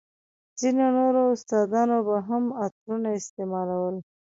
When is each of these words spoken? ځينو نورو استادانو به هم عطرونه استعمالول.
ځينو 0.59 0.85
نورو 0.97 1.21
استادانو 1.35 1.97
به 2.07 2.17
هم 2.29 2.43
عطرونه 2.63 3.09
استعمالول. 3.19 3.95